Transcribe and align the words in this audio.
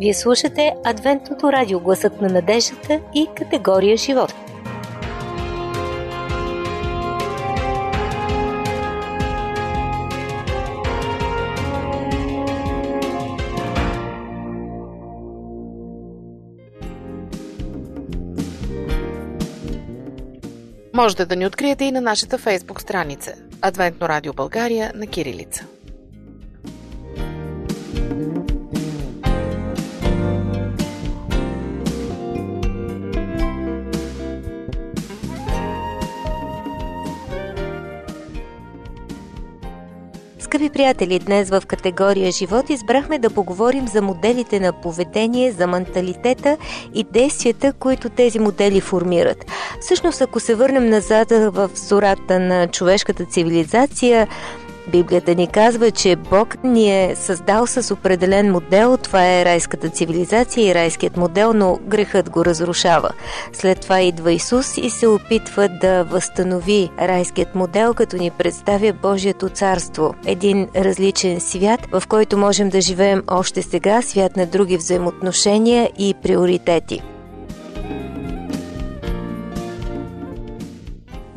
Вие 0.00 0.14
слушате 0.14 0.74
Адвентното 0.84 1.52
радио 1.52 1.80
Гласът 1.80 2.20
на 2.20 2.28
надеждата 2.28 3.00
и 3.14 3.26
категория 3.36 3.96
живот. 3.96 4.34
Можете 20.94 21.26
да 21.26 21.36
ни 21.36 21.46
откриете 21.46 21.84
и 21.84 21.92
на 21.92 22.00
нашата 22.00 22.38
фейсбук 22.38 22.80
страница 22.80 23.34
Адвентно 23.62 24.08
радио 24.08 24.32
България 24.32 24.92
на 24.94 25.06
Кирилица. 25.06 25.66
Скъпи 40.50 40.70
приятели, 40.70 41.18
днес 41.18 41.50
в 41.50 41.62
категория 41.66 42.32
живот 42.32 42.70
избрахме 42.70 43.18
да 43.18 43.30
поговорим 43.30 43.88
за 43.88 44.02
моделите 44.02 44.60
на 44.60 44.72
поведение, 44.72 45.52
за 45.52 45.66
менталитета 45.66 46.56
и 46.94 47.04
действията, 47.04 47.72
които 47.72 48.08
тези 48.08 48.38
модели 48.38 48.80
формират. 48.80 49.44
Всъщност, 49.80 50.20
ако 50.20 50.40
се 50.40 50.54
върнем 50.54 50.88
назад 50.88 51.30
в 51.30 51.70
зората 51.74 52.38
на 52.38 52.68
човешката 52.68 53.24
цивилизация, 53.24 54.28
Библията 54.92 55.34
ни 55.34 55.46
казва, 55.46 55.90
че 55.90 56.16
Бог 56.16 56.64
ни 56.64 57.04
е 57.04 57.16
създал 57.16 57.66
с 57.66 57.94
определен 57.94 58.52
модел. 58.52 58.96
Това 58.96 59.26
е 59.26 59.44
райската 59.44 59.88
цивилизация 59.88 60.66
и 60.66 60.74
райският 60.74 61.16
модел, 61.16 61.52
но 61.52 61.78
грехът 61.86 62.30
го 62.30 62.44
разрушава. 62.44 63.10
След 63.52 63.80
това 63.80 64.00
идва 64.00 64.32
Исус 64.32 64.76
и 64.76 64.90
се 64.90 65.06
опитва 65.06 65.68
да 65.68 66.04
възстанови 66.04 66.90
райският 67.00 67.54
модел, 67.54 67.94
като 67.94 68.16
ни 68.16 68.30
представя 68.30 68.92
Божието 68.92 69.48
царство. 69.48 70.14
Един 70.26 70.68
различен 70.76 71.40
свят, 71.40 71.80
в 71.92 72.02
който 72.08 72.38
можем 72.38 72.68
да 72.68 72.80
живеем 72.80 73.22
още 73.30 73.62
сега, 73.62 74.02
свят 74.02 74.36
на 74.36 74.46
други 74.46 74.76
взаимоотношения 74.76 75.90
и 75.98 76.14
приоритети. 76.22 77.02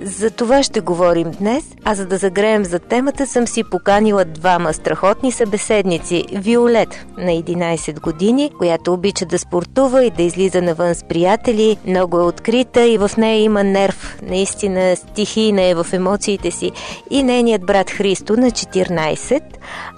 За 0.05 0.31
това 0.31 0.63
ще 0.63 0.79
говорим 0.79 1.31
днес, 1.31 1.63
а 1.83 1.95
за 1.95 2.05
да 2.05 2.17
загреем 2.17 2.65
за 2.65 2.79
темата 2.79 3.27
съм 3.27 3.47
си 3.47 3.63
поканила 3.63 4.25
двама 4.25 4.73
страхотни 4.73 5.31
събеседници. 5.31 6.25
Виолет 6.33 7.05
на 7.17 7.31
11 7.31 8.01
години, 8.01 8.51
която 8.57 8.93
обича 8.93 9.25
да 9.25 9.39
спортува 9.39 10.05
и 10.05 10.11
да 10.11 10.23
излиза 10.23 10.61
навън 10.61 10.95
с 10.95 11.03
приятели, 11.03 11.77
много 11.87 12.19
е 12.19 12.23
открита 12.23 12.87
и 12.87 12.97
в 12.97 13.11
нея 13.17 13.43
има 13.43 13.63
нерв, 13.63 14.17
наистина 14.21 14.95
стихийна 14.95 15.61
е 15.61 15.75
в 15.75 15.87
емоциите 15.93 16.51
си. 16.51 16.71
И 17.09 17.23
нейният 17.23 17.65
брат 17.65 17.91
Христо 17.91 18.37
на 18.37 18.51
14 18.51 19.41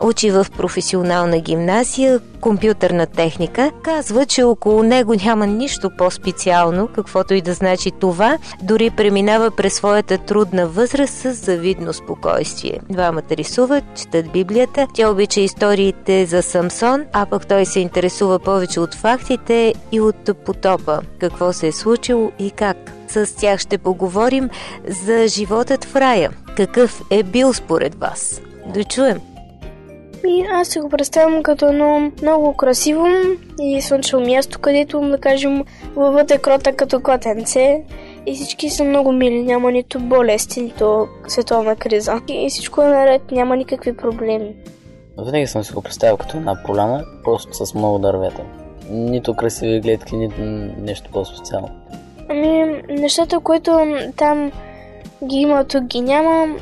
учи 0.01 0.31
в 0.31 0.47
професионална 0.57 1.39
гимназия, 1.39 2.19
компютърна 2.41 3.05
техника, 3.05 3.71
казва, 3.83 4.25
че 4.25 4.43
около 4.43 4.83
него 4.83 5.13
няма 5.25 5.47
нищо 5.47 5.91
по-специално, 5.97 6.87
каквото 6.87 7.33
и 7.33 7.41
да 7.41 7.53
значи 7.53 7.91
това, 7.99 8.37
дори 8.61 8.89
преминава 8.89 9.51
през 9.51 9.79
своята 9.95 10.17
трудна 10.17 10.67
възраст 10.67 11.13
с 11.13 11.33
завидно 11.33 11.93
спокойствие. 11.93 12.79
Двамата 12.89 13.31
рисуват, 13.31 13.83
четат 13.95 14.31
Библията, 14.31 14.87
тя 14.93 15.09
обича 15.09 15.41
историите 15.41 16.25
за 16.25 16.41
Самсон, 16.41 17.05
а 17.13 17.25
пък 17.25 17.47
той 17.47 17.65
се 17.65 17.79
интересува 17.79 18.39
повече 18.39 18.79
от 18.79 18.95
фактите 18.95 19.73
и 19.91 20.01
от 20.01 20.43
потопа, 20.45 21.01
какво 21.19 21.53
се 21.53 21.67
е 21.67 21.71
случило 21.71 22.31
и 22.39 22.51
как. 22.51 22.77
С 23.07 23.35
тях 23.35 23.59
ще 23.59 23.77
поговорим 23.77 24.49
за 24.87 25.27
животът 25.27 25.85
в 25.85 25.95
рая. 25.95 26.31
Какъв 26.57 27.01
е 27.09 27.23
бил 27.23 27.53
според 27.53 27.95
вас? 27.95 28.41
Да 28.73 28.83
чуем! 28.83 29.17
И 30.27 30.45
аз 30.51 30.67
се 30.67 30.79
го 30.79 30.89
представям 30.89 31.43
като 31.43 31.69
едно 31.69 32.11
много 32.21 32.53
красиво 32.53 33.07
и 33.61 33.81
слънчево 33.81 34.21
място, 34.25 34.59
където, 34.59 35.01
да 35.01 35.17
кажем, 35.17 35.63
лъвът 35.95 36.31
е 36.31 36.37
крота 36.37 36.71
като 36.71 36.99
котенце 36.99 37.83
и 38.25 38.35
всички 38.35 38.69
са 38.69 38.83
много 38.83 39.11
мили, 39.11 39.43
няма 39.43 39.71
нито 39.71 39.99
болести, 39.99 40.61
нито 40.61 41.07
световна 41.27 41.75
криза. 41.75 42.21
И 42.27 42.49
всичко 42.49 42.81
е 42.81 42.87
наред, 42.87 43.31
няма 43.31 43.55
никакви 43.55 43.97
проблеми. 43.97 44.55
Винаги 45.25 45.47
съм 45.47 45.63
си 45.63 45.73
го 45.73 45.81
представил 45.81 46.17
като 46.17 46.37
една 46.37 46.63
поляна, 46.65 47.05
просто 47.23 47.65
с 47.65 47.73
много 47.73 47.99
дървета. 47.99 48.41
Нито 48.89 49.33
красиви 49.33 49.79
гледки, 49.79 50.15
нито 50.15 50.41
нещо 50.81 51.09
по-специално. 51.13 51.69
Ами, 52.29 52.81
нещата, 52.89 53.39
които 53.39 53.95
там 54.17 54.51
ги 55.25 55.35
има, 55.35 55.63
тук 55.63 55.83
ги 55.83 56.01
няма, 56.01 56.55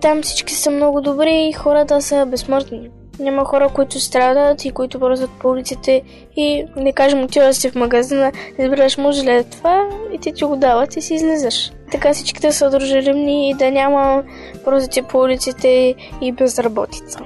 там 0.00 0.22
всички 0.22 0.54
са 0.54 0.70
много 0.70 1.00
добри 1.00 1.48
и 1.48 1.52
хората 1.52 2.02
са 2.02 2.26
безсмъртни. 2.26 2.90
Няма 3.20 3.44
хора, 3.44 3.68
които 3.74 4.00
страдат 4.00 4.64
и 4.64 4.70
които 4.70 4.98
бързат 4.98 5.30
по 5.40 5.48
улиците 5.48 6.02
и, 6.36 6.64
не 6.76 6.92
кажем, 6.92 7.22
отиваш 7.22 7.56
си 7.56 7.70
в 7.70 7.74
магазина, 7.74 8.32
избираш 8.58 8.98
ли 8.98 9.30
е 9.30 9.42
това 9.42 9.88
и 10.12 10.18
ти 10.18 10.32
ти 10.32 10.44
го 10.44 10.56
дават 10.56 10.96
и 10.96 11.00
си 11.00 11.14
излизаш. 11.14 11.72
Така 11.90 12.12
всичките 12.12 12.52
са 12.52 12.70
дружелюбни 12.70 13.50
и 13.50 13.54
да 13.54 13.70
няма 13.70 14.22
бързате 14.64 15.02
по 15.02 15.18
улиците 15.18 15.94
и 16.20 16.32
безработица. 16.32 17.18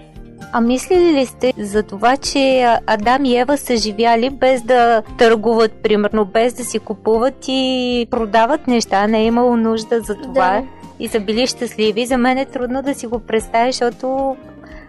А 0.55 0.61
мислили 0.61 1.13
ли 1.13 1.27
сте 1.27 1.53
за 1.59 1.83
това, 1.83 2.17
че 2.17 2.67
Адам 2.87 3.25
и 3.25 3.39
Ева 3.39 3.59
са 3.59 3.77
живяли 3.77 4.31
без 4.31 4.63
да 4.63 5.03
търгуват, 5.19 5.73
примерно, 5.83 6.25
без 6.25 6.55
да 6.55 6.65
си 6.65 6.79
купуват 6.79 7.35
и 7.49 8.07
продават 8.11 8.67
неща? 8.67 9.07
Не 9.07 9.21
е 9.21 9.25
имало 9.25 9.57
нужда 9.57 10.01
за 10.01 10.15
това. 10.15 10.61
Да. 10.61 10.63
И 11.01 11.09
са 11.09 11.21
били 11.21 11.47
щастливи. 11.47 12.07
За 12.07 12.19
мен 12.19 12.39
е 12.39 12.45
трудно 12.45 12.83
да 12.83 12.95
си 12.95 13.07
го 13.07 13.19
представя, 13.19 13.67
защото 13.67 14.37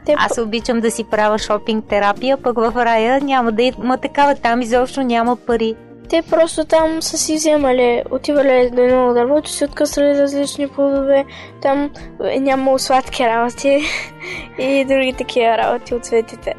Те 0.05 0.15
аз 0.17 0.37
обичам 0.37 0.79
да 0.79 0.91
си 0.91 1.03
правя 1.03 1.37
шопинг 1.37 1.85
терапия, 1.85 2.37
пък 2.37 2.57
в 2.57 2.85
рая 2.85 3.21
няма 3.21 3.51
да 3.51 3.63
има 3.63 3.97
такава. 3.97 4.35
Там 4.35 4.61
изобщо 4.61 5.03
няма 5.03 5.35
пари. 5.35 5.75
Те 6.09 6.21
просто 6.21 6.65
там 6.65 7.01
са 7.01 7.17
си 7.17 7.35
вземали, 7.35 8.03
отивали 8.11 8.69
до 8.73 8.81
едно 8.81 9.13
дървото, 9.13 9.49
си 9.49 9.65
откъсвали 9.65 10.19
различни 10.19 10.67
плодове, 10.67 11.25
там 11.61 11.89
е 12.23 12.39
нямало 12.39 12.79
сладки 12.79 13.25
работи 13.25 13.81
и 14.59 14.85
други 14.85 15.13
такива 15.13 15.57
работи 15.57 15.95
от 15.95 16.05
цветите. 16.05 16.53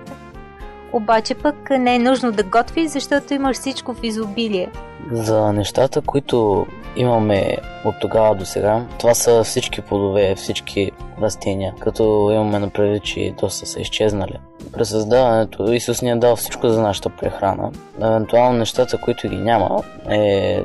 Обаче 0.92 1.34
пък 1.34 1.70
не 1.70 1.94
е 1.94 1.98
нужно 1.98 2.32
да 2.32 2.42
готвиш, 2.42 2.90
защото 2.90 3.34
имаш 3.34 3.56
всичко 3.56 3.94
в 3.94 4.02
изобилие. 4.02 4.68
За 5.12 5.52
нещата, 5.52 6.00
които 6.00 6.66
имаме 6.96 7.56
от 7.84 7.94
тогава 8.00 8.34
до 8.34 8.44
сега, 8.44 8.86
това 8.98 9.14
са 9.14 9.44
всички 9.44 9.80
плодове, 9.80 10.34
всички 10.34 10.90
растения, 11.22 11.74
като 11.80 12.30
имаме 12.32 12.58
направи, 12.58 13.00
че 13.00 13.34
доста 13.40 13.66
са 13.66 13.80
изчезнали. 13.80 14.38
През 14.72 14.88
създаването 14.88 15.72
Исус 15.72 16.02
ни 16.02 16.10
е 16.10 16.16
дал 16.16 16.36
всичко 16.36 16.68
за 16.68 16.82
нашата 16.82 17.10
прехрана. 17.10 17.70
Евентуално 18.02 18.58
нещата, 18.58 18.98
които 18.98 19.28
ги 19.28 19.36
няма, 19.36 19.82
е 20.10 20.62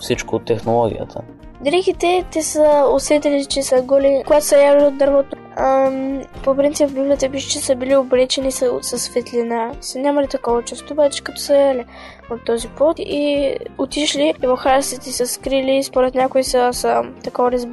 всичко 0.00 0.36
от 0.36 0.44
технологията. 0.44 1.20
Дрехите, 1.62 2.24
те 2.32 2.42
са 2.42 2.84
усетили, 2.94 3.44
че 3.44 3.62
са 3.62 3.82
голи, 3.82 4.22
когато 4.26 4.46
са 4.46 4.58
яли 4.58 4.84
от 4.84 4.98
дървото. 4.98 5.36
Ам, 5.56 6.22
по 6.44 6.56
принцип 6.56 6.88
в 6.88 6.94
Библията 6.94 7.30
пише, 7.30 7.48
че 7.48 7.58
са 7.58 7.74
били 7.74 7.96
облечени 7.96 8.52
с, 8.52 8.78
с 8.82 8.98
светлина. 8.98 9.72
Са 9.80 9.98
нямали 9.98 10.28
такова 10.28 10.62
чувство, 10.62 10.92
обаче 10.92 11.22
като 11.22 11.40
са 11.40 11.56
яли 11.56 11.84
от 12.30 12.44
този 12.44 12.68
плод 12.68 12.96
и 12.98 13.54
отишли 13.78 14.34
и 14.42 14.46
в 14.46 14.56
храстите 14.56 15.12
са 15.12 15.26
скрили, 15.26 15.82
според 15.82 16.14
някои 16.14 16.44
са, 16.44 16.68
са 16.72 17.02
такова 17.24 17.58
с 17.58 17.66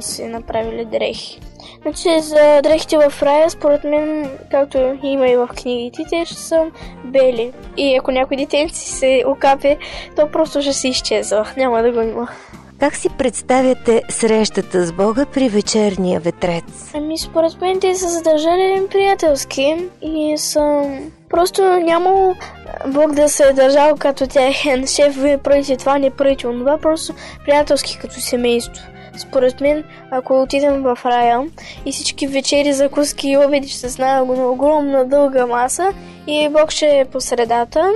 си 0.00 0.24
направили 0.24 0.84
дрехи. 0.84 1.40
Значи 1.82 2.20
за 2.20 2.60
дрехите 2.62 2.96
в 2.98 3.22
рая, 3.22 3.50
според 3.50 3.84
мен, 3.84 4.30
както 4.50 4.78
има 5.02 5.28
и 5.28 5.36
в 5.36 5.48
книгите, 5.62 6.04
те 6.10 6.24
ще 6.24 6.34
са 6.34 6.66
бели. 7.04 7.52
И 7.76 7.96
ако 7.96 8.10
някой 8.10 8.36
детенци 8.36 8.88
се 8.88 9.24
окапе, 9.26 9.78
то 10.16 10.28
просто 10.32 10.62
ще 10.62 10.72
се 10.72 10.88
изчезва. 10.88 11.48
Няма 11.56 11.82
да 11.82 11.92
го 11.92 12.00
има. 12.00 12.28
Как 12.82 12.96
си 12.96 13.08
представяте 13.18 14.02
срещата 14.08 14.86
с 14.86 14.92
Бога 14.92 15.26
при 15.26 15.48
вечерния 15.48 16.20
ветрец? 16.20 16.90
Ами 16.94 17.18
според 17.18 17.60
мен 17.60 17.80
те 17.80 17.94
са 17.94 18.08
задържали 18.08 18.86
приятелски 18.90 19.76
и 20.02 20.34
са... 20.38 20.82
Просто 21.30 21.62
нямало 21.62 22.34
Бог 22.86 23.12
да 23.12 23.28
се 23.28 23.44
е 23.44 23.52
държал 23.52 23.96
като 23.98 24.26
тяхен 24.26 24.86
шеф, 24.86 25.16
вие 25.16 25.38
правите 25.38 25.76
това, 25.76 25.98
не 25.98 26.10
правите 26.10 26.46
онова, 26.46 26.78
просто 26.78 27.14
приятелски 27.44 27.98
като 27.98 28.20
семейство. 28.20 28.86
Според 29.18 29.60
мен, 29.60 29.84
ако 30.10 30.42
отидем 30.42 30.82
в 30.82 30.98
рая 31.04 31.40
и 31.86 31.92
всички 31.92 32.26
вечери, 32.26 32.72
закуски 32.72 33.28
и 33.28 33.36
обеди 33.36 33.68
ще 33.68 33.88
знаят 33.88 34.28
на 34.28 34.46
огромна 34.46 35.04
дълга 35.04 35.46
маса 35.46 35.92
и 36.26 36.48
Бог 36.48 36.70
ще 36.70 36.86
е 36.86 37.04
по 37.04 37.20
средата 37.20 37.92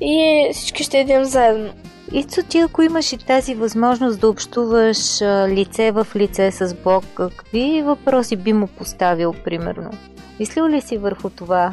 и 0.00 0.48
всички 0.52 0.84
ще 0.84 0.98
едем 0.98 1.24
заедно. 1.24 1.72
Ицо, 2.12 2.42
ти 2.42 2.58
ако 2.58 2.82
имаш 2.82 3.12
и 3.12 3.18
тази 3.18 3.54
възможност 3.54 4.20
да 4.20 4.28
общуваш 4.28 5.20
лице 5.48 5.90
в 5.90 6.06
лице 6.16 6.50
с 6.50 6.74
Бог, 6.84 7.04
какви 7.14 7.82
въпроси 7.82 8.36
би 8.36 8.52
му 8.52 8.66
поставил, 8.66 9.34
примерно? 9.44 9.90
Мислил 10.40 10.68
ли 10.68 10.80
си 10.80 10.98
върху 10.98 11.30
това? 11.30 11.72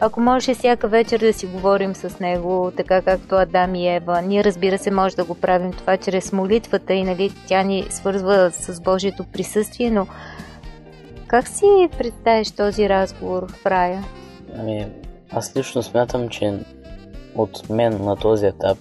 Ако 0.00 0.20
може 0.20 0.54
всяка 0.54 0.88
вечер 0.88 1.18
да 1.18 1.32
си 1.32 1.46
говорим 1.46 1.94
с 1.94 2.20
него, 2.20 2.72
така 2.76 3.02
както 3.02 3.34
Адам 3.34 3.74
и 3.74 3.88
Ева, 3.88 4.22
ние 4.22 4.44
разбира 4.44 4.78
се 4.78 4.90
може 4.90 5.16
да 5.16 5.24
го 5.24 5.34
правим 5.34 5.72
това 5.72 5.96
чрез 5.96 6.32
молитвата 6.32 6.94
и 6.94 7.04
нали, 7.04 7.32
тя 7.46 7.62
ни 7.62 7.86
свързва 7.90 8.50
с 8.52 8.80
Божието 8.80 9.24
присъствие, 9.32 9.90
но 9.90 10.06
как 11.26 11.48
си 11.48 11.88
представиш 11.98 12.50
този 12.50 12.88
разговор 12.88 13.46
в 13.52 13.66
рая? 13.66 14.04
Ами, 14.58 14.86
аз 15.30 15.56
лично 15.56 15.82
смятам, 15.82 16.28
че 16.28 16.58
от 17.34 17.70
мен 17.70 18.04
на 18.04 18.16
този 18.16 18.46
етап 18.46 18.78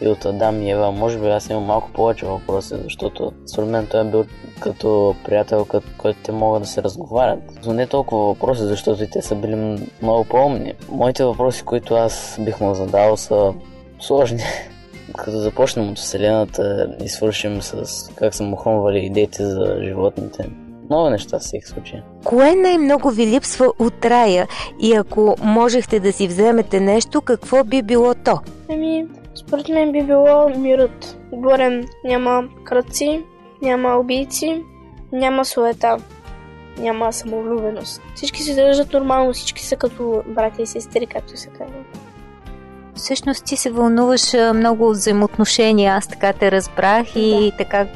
и 0.00 0.08
от 0.08 0.24
Адам 0.24 0.62
и 0.62 0.70
Ева, 0.70 0.92
може 0.92 1.18
би 1.18 1.26
аз 1.26 1.50
имам 1.50 1.64
малко 1.64 1.90
повече 1.92 2.26
въпроси, 2.26 2.74
защото 2.84 3.32
според 3.52 3.68
мен 3.68 3.86
той 3.86 4.00
е 4.00 4.10
бил 4.10 4.24
като 4.60 5.14
приятел, 5.24 5.64
като 5.64 5.86
който 5.98 6.18
те 6.22 6.32
могат 6.32 6.62
да 6.62 6.68
се 6.68 6.82
разговарят. 6.82 7.38
Но 7.66 7.72
не 7.72 7.86
толкова 7.86 8.26
въпроси, 8.26 8.62
защото 8.62 9.04
и 9.04 9.10
те 9.10 9.22
са 9.22 9.34
били 9.34 9.78
много 10.02 10.24
по-умни. 10.24 10.72
Моите 10.88 11.24
въпроси, 11.24 11.62
които 11.62 11.94
аз 11.94 12.38
бих 12.40 12.60
му 12.60 12.74
задал 12.74 13.16
са 13.16 13.54
сложни. 14.00 14.42
Като 15.16 15.38
започнем 15.38 15.90
от 15.90 15.98
Вселената 15.98 16.96
и 17.04 17.08
свършим 17.08 17.62
с 17.62 18.08
как 18.14 18.34
са 18.34 18.42
му 18.42 18.56
хрумвали 18.56 18.98
идеите 18.98 19.44
за 19.44 19.76
животните, 19.84 20.48
много 20.90 21.10
неща 21.10 21.38
в 21.38 21.42
всеки 21.42 21.66
случай. 21.66 22.00
Кое 22.24 22.54
най-много 22.54 23.10
ви 23.10 23.26
липсва 23.26 23.72
от 23.78 24.04
рая 24.04 24.48
и 24.80 24.94
ако 24.94 25.36
можехте 25.42 26.00
да 26.00 26.12
си 26.12 26.28
вземете 26.28 26.80
нещо, 26.80 27.20
какво 27.20 27.64
би 27.64 27.82
било 27.82 28.14
то? 28.14 28.38
Ами, 28.70 29.06
според 29.48 29.68
мен 29.68 29.92
би 29.92 30.02
било 30.02 30.48
мирът. 30.48 31.18
Горем 31.32 31.84
няма 32.04 32.44
кръци, 32.64 33.24
няма 33.62 33.96
убийци, 33.96 34.64
няма 35.12 35.44
суета, 35.44 35.96
няма 36.78 37.12
самовлюбеност. 37.12 38.02
Всички 38.14 38.42
се 38.42 38.54
държат 38.54 38.92
нормално, 38.92 39.32
всички 39.32 39.64
са 39.64 39.76
като 39.76 40.22
братя 40.26 40.62
и 40.62 40.66
сестри, 40.66 41.06
както 41.06 41.36
се 41.36 41.48
казва. 41.48 41.76
Всъщност 42.94 43.44
ти 43.44 43.56
се 43.56 43.70
вълнуваш 43.70 44.34
много 44.54 44.88
от 44.88 44.96
взаимоотношения, 44.96 45.94
аз 45.94 46.08
така 46.08 46.32
те 46.32 46.50
разбрах 46.50 47.16
и 47.16 47.52
така 47.58 47.86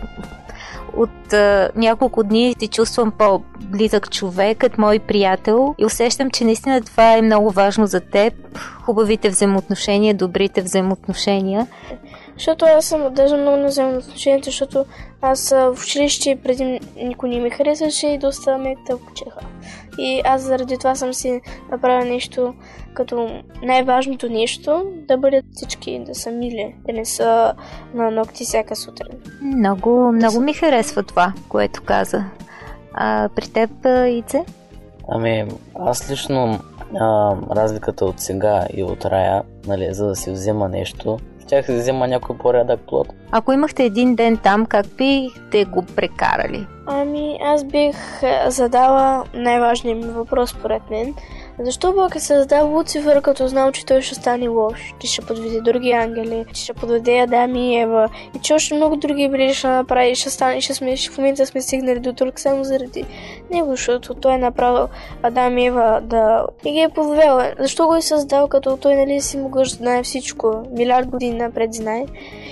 от 0.97 1.33
а, 1.33 1.71
няколко 1.77 2.23
дни 2.23 2.55
ти 2.59 2.69
чувствам 2.69 3.11
по-близък 3.11 4.11
човек, 4.11 4.59
като 4.59 4.81
мой 4.81 4.99
приятел 4.99 5.75
и 5.79 5.85
усещам, 5.85 6.31
че 6.31 6.45
наистина 6.45 6.83
това 6.83 7.17
е 7.17 7.23
много 7.23 7.51
важно 7.51 7.87
за 7.87 8.01
теб. 8.01 8.35
Хубавите 8.83 9.29
взаимоотношения, 9.29 10.15
добрите 10.15 10.63
взаимоотношения. 10.63 11.67
Защото 12.35 12.65
аз 12.65 12.85
съм 12.85 13.15
даже 13.15 13.37
много 13.37 13.57
на 13.57 13.67
взаимоотношенията, 13.67 14.45
защото 14.45 14.85
аз 15.21 15.51
в 15.51 15.77
училище 15.83 16.39
преди 16.45 16.81
никой 16.97 17.29
не 17.29 17.41
ми 17.41 17.51
харесваше 17.51 18.07
и 18.07 18.19
доста 18.19 18.59
ме 18.59 18.75
тълкочиха. 18.87 19.41
И 19.99 20.23
аз 20.25 20.43
заради 20.43 20.79
това 20.79 20.95
съм 20.95 21.15
си 21.15 21.41
направила 21.71 22.05
нещо 22.05 22.55
като 22.95 23.43
най-важното 23.63 24.29
нещо 24.29 24.85
да 25.09 25.17
бъдат 25.17 25.45
всички 25.53 26.05
да 26.07 26.15
са 26.15 26.31
мили, 26.31 26.75
да 26.87 26.93
не 26.93 27.05
са 27.05 27.55
на 27.95 28.11
ногти 28.11 28.45
всяка 28.45 28.77
сутрин. 28.77 29.19
Много, 29.41 30.13
много 30.13 30.41
ми 30.41 30.55
харесва 30.55 31.03
това, 31.03 31.33
което 31.49 31.83
каза. 31.83 32.25
А 32.95 33.29
при 33.37 33.49
теб, 33.49 33.71
Ице? 34.09 34.45
Ами, 35.09 35.49
аз 35.75 36.11
лично 36.11 36.59
а, 37.01 37.37
разликата 37.51 38.05
от 38.05 38.21
сега 38.21 38.67
и 38.75 38.83
от 38.83 39.05
рая, 39.05 39.43
нали, 39.67 39.89
за 39.95 40.07
да 40.07 40.17
си 40.17 40.31
взема 40.31 40.69
нещо, 40.69 41.19
щях 41.53 41.67
да 41.67 41.79
взема 41.79 42.09
някой 42.09 42.39
по-рядък 42.39 42.81
плод. 42.81 43.09
Ако 43.31 43.53
имахте 43.53 43.85
един 43.85 44.15
ден 44.15 44.37
там, 44.37 44.67
как 44.67 44.87
бихте 44.87 45.65
го 45.65 45.85
прекарали? 45.97 46.67
Ами, 46.87 47.39
аз 47.45 47.65
бих 47.65 47.97
задала 48.47 49.25
най-важният 49.35 49.99
ми 49.99 50.05
въпрос, 50.05 50.51
според 50.51 50.91
мен. 50.91 51.15
Защо 51.59 51.93
Бог 51.93 52.15
е 52.15 52.21
създал 52.21 52.71
Луцифер, 52.71 53.23
като 53.23 53.49
знал, 53.49 53.73
че 53.73 53.87
той 53.87 54.03
ще 54.03 54.15
стане 54.15 54.49
лош, 54.49 54.95
че 55.01 55.07
ще 55.07 55.23
подведе 55.23 55.61
други 55.61 55.93
ангели, 55.93 56.45
че 56.55 56.63
ще 56.63 56.73
подведе 56.73 57.19
Адам 57.19 57.57
и 57.57 57.81
Ева 57.81 58.09
и 58.37 58.39
че 58.39 58.55
още 58.55 58.75
много 58.75 58.97
други 58.97 59.29
били 59.29 59.55
ще 59.55 59.69
направи, 59.69 60.15
ще 60.15 60.31
стане, 60.31 60.61
ще 60.61 60.75
сме, 60.75 60.97
в 60.97 61.19
момента 61.19 61.47
сме 61.47 61.61
стигнали 61.61 62.01
до 62.01 62.13
тук 62.13 62.41
само 62.41 62.65
заради 62.65 63.05
него, 63.51 63.71
защото 63.71 64.15
той 64.15 64.35
е 64.35 64.39
направил 64.39 64.89
Адам 65.23 65.59
и 65.59 65.67
Ева 65.67 66.01
да 66.03 66.47
и 66.65 66.73
ги 66.73 66.81
е 66.81 66.89
подвел. 66.89 67.41
Защо 67.59 67.87
го 67.87 67.95
е 67.95 68.03
създал, 68.03 68.49
като 68.49 68.77
той 68.77 68.97
нали 68.97 69.21
си 69.21 69.37
могъл 69.37 69.63
да 69.63 69.69
знае 69.69 70.03
всичко, 70.03 70.63
милиард 70.71 71.09
години 71.09 71.39
напред 71.39 71.75
знае 71.75 72.07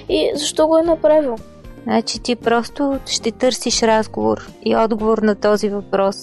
и 0.08 0.30
защо 0.34 0.66
го 0.66 0.78
е 0.78 0.82
направил? 0.82 1.36
Значи 1.82 2.22
ти 2.22 2.36
просто 2.36 2.98
ще 3.06 3.30
търсиш 3.30 3.82
разговор 3.82 4.50
и 4.64 4.76
отговор 4.76 5.18
на 5.18 5.34
този 5.34 5.68
въпрос. 5.68 6.16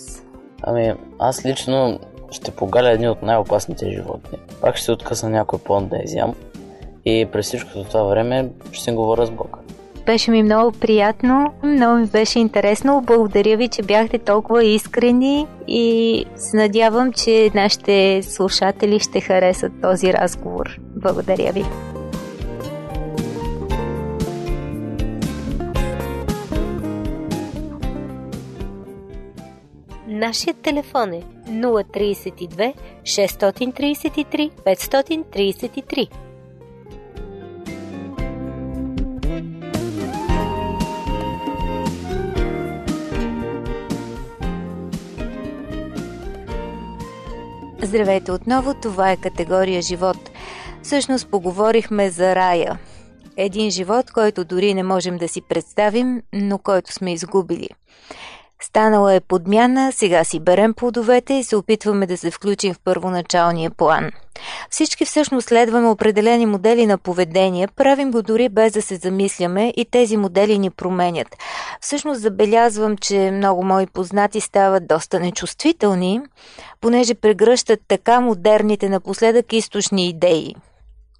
Ами, 0.63 0.93
аз 1.19 1.45
лично 1.45 1.99
ще 2.31 2.51
погаля 2.51 2.91
едни 2.91 3.09
от 3.09 3.21
най-опасните 3.23 3.89
животни. 3.89 4.37
Пак 4.61 4.75
ще 4.75 4.85
се 4.85 4.91
откъсна 4.91 5.29
някой 5.29 5.59
плод 5.59 5.89
да 5.89 5.97
изям 6.03 6.33
и 7.05 7.27
през 7.31 7.45
всичкото 7.45 7.83
това 7.83 8.03
време 8.03 8.49
ще 8.71 8.83
си 8.83 8.91
говоря 8.91 9.25
с 9.25 9.31
Бог. 9.31 9.57
Беше 10.05 10.31
ми 10.31 10.43
много 10.43 10.71
приятно, 10.71 11.53
много 11.63 11.97
ми 11.97 12.05
беше 12.05 12.39
интересно. 12.39 13.01
Благодаря 13.05 13.57
ви, 13.57 13.67
че 13.67 13.81
бяхте 13.81 14.17
толкова 14.19 14.63
искрени 14.63 15.47
и 15.67 16.25
се 16.35 16.57
надявам, 16.57 17.13
че 17.13 17.51
нашите 17.55 18.23
слушатели 18.23 18.99
ще 18.99 19.21
харесат 19.21 19.71
този 19.81 20.13
разговор. 20.13 20.79
Благодаря 20.95 21.51
ви. 21.51 21.65
Нашият 30.17 30.61
телефон 30.61 31.13
е 31.13 31.21
032 31.47 32.73
633 33.03 34.51
533. 34.51 36.09
Здравейте 47.81 48.31
отново, 48.31 48.73
това 48.73 49.11
е 49.11 49.17
категория 49.17 49.81
живот. 49.81 50.17
Всъщност 50.83 51.31
поговорихме 51.31 52.09
за 52.09 52.35
рая. 52.35 52.79
Един 53.37 53.71
живот, 53.71 54.11
който 54.11 54.45
дори 54.45 54.73
не 54.73 54.83
можем 54.83 55.17
да 55.17 55.27
си 55.27 55.41
представим, 55.41 56.21
но 56.33 56.57
който 56.57 56.93
сме 56.93 57.13
изгубили. 57.13 57.69
Станала 58.61 59.13
е 59.13 59.19
подмяна, 59.19 59.91
сега 59.91 60.23
си 60.23 60.39
берем 60.39 60.73
плодовете 60.73 61.33
и 61.33 61.43
се 61.43 61.55
опитваме 61.55 62.07
да 62.07 62.17
се 62.17 62.31
включим 62.31 62.73
в 62.73 62.79
първоначалния 62.79 63.71
план. 63.71 64.11
Всички 64.69 65.05
всъщност 65.05 65.47
следваме 65.47 65.87
определени 65.87 66.45
модели 66.45 66.85
на 66.85 66.97
поведение, 66.97 67.67
правим 67.67 68.11
го 68.11 68.21
дори 68.21 68.49
без 68.49 68.73
да 68.73 68.81
се 68.81 68.95
замисляме 68.95 69.73
и 69.77 69.85
тези 69.85 70.17
модели 70.17 70.59
ни 70.59 70.69
променят. 70.69 71.27
Всъщност 71.81 72.21
забелязвам, 72.21 72.97
че 72.97 73.31
много 73.31 73.63
мои 73.63 73.87
познати 73.87 74.41
стават 74.41 74.87
доста 74.87 75.19
нечувствителни, 75.19 76.21
понеже 76.81 77.15
прегръщат 77.15 77.79
така 77.87 78.19
модерните 78.19 78.89
напоследък 78.89 79.53
източни 79.53 80.09
идеи. 80.09 80.55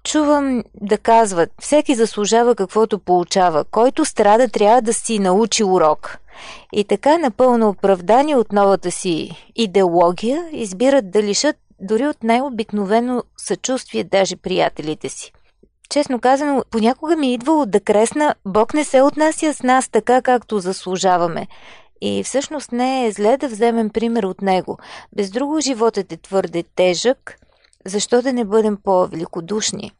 Чувам 0.04 0.64
да 0.80 0.98
казват, 0.98 1.50
всеки 1.60 1.94
заслужава 1.94 2.54
каквото 2.54 2.98
получава, 2.98 3.64
който 3.64 4.04
страда 4.04 4.48
трябва 4.48 4.82
да 4.82 4.94
си 4.94 5.18
научи 5.18 5.64
урок– 5.64 6.18
и 6.72 6.84
така 6.84 7.18
напълно 7.18 7.68
оправдани 7.68 8.34
от 8.34 8.52
новата 8.52 8.90
си 8.90 9.30
идеология, 9.56 10.48
избират 10.52 11.10
да 11.10 11.22
лишат 11.22 11.56
дори 11.80 12.06
от 12.06 12.22
най-обикновено 12.22 13.22
съчувствие 13.36 14.04
даже 14.04 14.36
приятелите 14.36 15.08
си. 15.08 15.32
Честно 15.90 16.20
казано, 16.20 16.64
понякога 16.70 17.16
ми 17.16 17.28
е 17.28 17.32
идвало 17.32 17.66
да 17.66 17.80
кресна, 17.80 18.34
Бог 18.44 18.74
не 18.74 18.84
се 18.84 19.02
отнася 19.02 19.54
с 19.54 19.62
нас 19.62 19.88
така, 19.88 20.22
както 20.22 20.58
заслужаваме. 20.58 21.46
И 22.00 22.22
всъщност 22.24 22.72
не 22.72 23.06
е 23.06 23.12
зле 23.12 23.36
да 23.36 23.48
вземем 23.48 23.90
пример 23.90 24.22
от 24.22 24.42
него. 24.42 24.78
Без 25.16 25.30
друго 25.30 25.60
животът 25.60 26.12
е 26.12 26.16
твърде 26.16 26.64
тежък, 26.76 27.38
защо 27.88 28.22
да 28.22 28.32
не 28.32 28.44
бъдем 28.44 28.76
по-великодушни? 28.84 29.92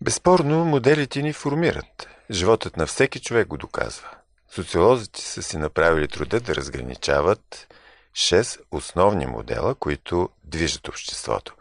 Безспорно, 0.00 0.64
моделите 0.64 1.22
ни 1.22 1.32
формират. 1.32 2.08
Животът 2.30 2.76
на 2.76 2.86
всеки 2.86 3.20
човек 3.20 3.46
го 3.48 3.56
доказва. 3.56 4.08
Социолозите 4.50 5.20
са 5.20 5.42
си 5.42 5.58
направили 5.58 6.08
труда 6.08 6.40
да 6.40 6.54
разграничават 6.54 7.66
шест 8.14 8.58
основни 8.72 9.26
модела, 9.26 9.74
които 9.74 10.28
движат 10.44 10.88
обществото. 10.88 11.54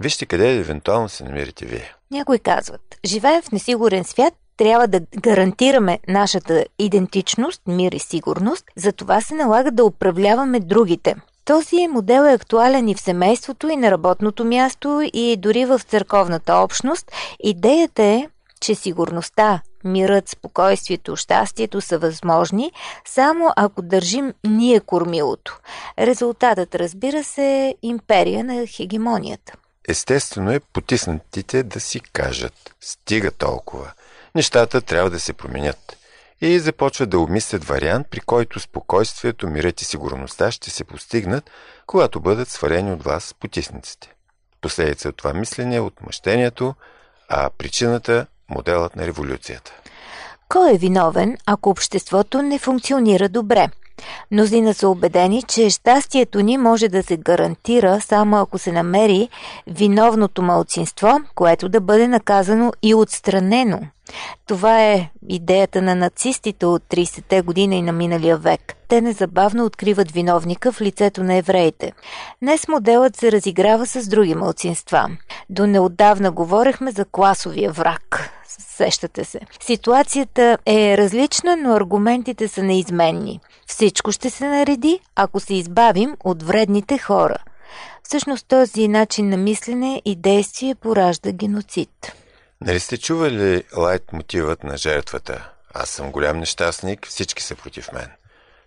Вижте 0.00 0.26
къде 0.26 0.56
евентуално 0.56 1.08
се 1.08 1.24
намирате 1.24 1.66
вие. 1.66 1.94
Някои 2.10 2.38
казват, 2.38 2.98
живеем 3.04 3.42
в 3.42 3.52
несигурен 3.52 4.04
свят, 4.04 4.34
трябва 4.56 4.88
да 4.88 5.00
гарантираме 5.00 5.98
нашата 6.08 6.64
идентичност, 6.78 7.62
мир 7.66 7.92
и 7.92 7.98
сигурност, 7.98 8.64
затова 8.76 9.20
се 9.20 9.34
налага 9.34 9.70
да 9.70 9.84
управляваме 9.84 10.60
другите. 10.60 11.14
Този 11.44 11.88
модел 11.88 12.22
е 12.22 12.32
актуален 12.32 12.88
и 12.88 12.94
в 12.94 13.00
семейството, 13.00 13.68
и 13.68 13.76
на 13.76 13.90
работното 13.90 14.44
място, 14.44 15.10
и 15.12 15.36
дори 15.36 15.64
в 15.64 15.80
църковната 15.88 16.54
общност. 16.54 17.12
Идеята 17.40 18.02
е, 18.02 18.28
че 18.60 18.74
сигурността, 18.74 19.62
Мирът, 19.84 20.28
спокойствието, 20.28 21.16
щастието 21.16 21.80
са 21.80 21.98
възможни, 21.98 22.72
само 23.04 23.52
ако 23.56 23.82
държим 23.82 24.34
ние 24.44 24.80
кормилото. 24.80 25.58
Резултатът, 25.98 26.74
разбира 26.74 27.24
се, 27.24 27.42
е 27.42 27.74
империя 27.82 28.44
на 28.44 28.66
хегемонията. 28.66 29.52
Естествено 29.88 30.52
е 30.52 30.60
потиснатите 30.60 31.62
да 31.62 31.80
си 31.80 32.00
кажат 32.00 32.74
«Стига 32.80 33.30
толкова! 33.30 33.92
Нещата 34.34 34.80
трябва 34.80 35.10
да 35.10 35.20
се 35.20 35.32
променят» 35.32 35.96
и 36.40 36.58
започват 36.58 37.10
да 37.10 37.18
обмислят 37.18 37.64
вариант, 37.64 38.06
при 38.10 38.20
който 38.20 38.60
спокойствието, 38.60 39.48
мирът 39.48 39.82
и 39.82 39.84
сигурността 39.84 40.50
ще 40.50 40.70
се 40.70 40.84
постигнат, 40.84 41.50
когато 41.86 42.20
бъдат 42.20 42.48
сварени 42.48 42.92
от 42.92 43.02
вас 43.02 43.34
потисниците. 43.40 44.14
Последица 44.60 45.08
от 45.08 45.16
това 45.16 45.32
мислене 45.32 45.76
е 45.76 45.80
отмъщението, 45.80 46.74
а 47.28 47.50
причината– 47.58 48.26
моделът 48.48 48.96
на 48.96 49.06
революцията. 49.06 49.72
Кой 50.48 50.74
е 50.74 50.78
виновен, 50.78 51.36
ако 51.46 51.70
обществото 51.70 52.42
не 52.42 52.58
функционира 52.58 53.28
добре? 53.28 53.68
Мнозина 54.30 54.74
са 54.74 54.88
убедени, 54.88 55.42
че 55.42 55.70
щастието 55.70 56.40
ни 56.40 56.58
може 56.58 56.88
да 56.88 57.02
се 57.02 57.16
гарантира 57.16 58.00
само 58.00 58.36
ако 58.36 58.58
се 58.58 58.72
намери 58.72 59.28
виновното 59.66 60.42
малцинство, 60.42 61.20
което 61.34 61.68
да 61.68 61.80
бъде 61.80 62.08
наказано 62.08 62.72
и 62.82 62.94
отстранено. 62.94 63.80
Това 64.46 64.82
е 64.82 65.10
идеята 65.28 65.82
на 65.82 65.94
нацистите 65.94 66.66
от 66.66 66.82
30-те 66.82 67.42
години 67.42 67.78
и 67.78 67.82
на 67.82 67.92
миналия 67.92 68.36
век. 68.36 68.74
Те 68.88 69.00
незабавно 69.00 69.64
откриват 69.64 70.10
виновника 70.10 70.72
в 70.72 70.80
лицето 70.80 71.22
на 71.22 71.34
евреите. 71.34 71.92
Днес 72.42 72.68
моделът 72.68 73.16
се 73.16 73.32
разиграва 73.32 73.86
с 73.86 74.08
други 74.08 74.34
малцинства. 74.34 75.08
До 75.50 75.66
неотдавна 75.66 76.30
говорехме 76.30 76.90
за 76.90 77.04
класовия 77.04 77.72
враг. 77.72 78.30
Сещате 78.58 79.24
се. 79.24 79.40
Ситуацията 79.60 80.58
е 80.66 80.98
различна, 80.98 81.56
но 81.56 81.74
аргументите 81.74 82.48
са 82.48 82.62
неизменни. 82.62 83.40
Всичко 83.66 84.12
ще 84.12 84.30
се 84.30 84.48
нареди, 84.48 85.00
ако 85.16 85.40
се 85.40 85.54
избавим 85.54 86.16
от 86.24 86.42
вредните 86.42 86.98
хора. 86.98 87.36
Всъщност 88.02 88.46
този 88.46 88.88
начин 88.88 89.28
на 89.28 89.36
мислене 89.36 90.02
и 90.04 90.16
действие 90.16 90.74
поражда 90.74 91.32
геноцид. 91.32 92.12
Нали 92.60 92.80
сте 92.80 92.98
чували 92.98 93.64
лайт 93.76 94.12
мотивът 94.12 94.64
на 94.64 94.76
жертвата? 94.76 95.50
Аз 95.74 95.90
съм 95.90 96.10
голям 96.12 96.38
нещастник, 96.38 97.06
всички 97.06 97.42
са 97.42 97.54
против 97.54 97.92
мен. 97.92 98.08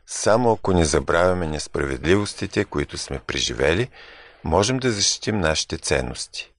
Само 0.07 0.51
ако 0.51 0.73
не 0.73 0.85
забравяме 0.85 1.47
несправедливостите, 1.47 2.65
които 2.65 2.97
сме 2.97 3.19
преживели, 3.19 3.89
можем 4.43 4.77
да 4.77 4.91
защитим 4.91 5.39
нашите 5.39 5.77
ценности. 5.77 6.51